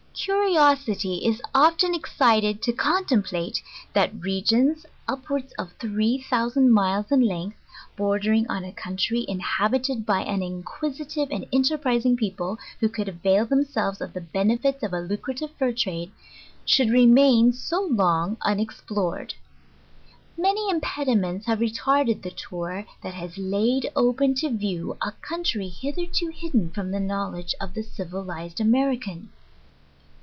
[0.13, 3.59] Curiosity is often excited to contemplate,
[3.93, 7.57] that regions, up wards of three thousand miles in length,
[7.95, 13.45] bordering on a coun try inhabited by an inquisitive and enterprising people, who could avail
[13.47, 16.11] themselves of the benefit of a lucrative fur trade,
[16.65, 19.33] should remain so long unexplored.
[20.37, 25.95] Many impediments have retarded the tour, that has laid open to view a country hith
[25.95, 29.29] erto hidden from the knowbdge of the civilized American.